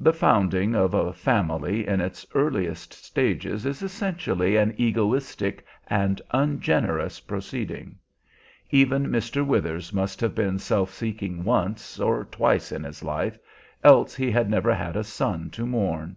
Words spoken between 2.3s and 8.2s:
earliest stages is essentially an egoistic and ungenerous proceeding.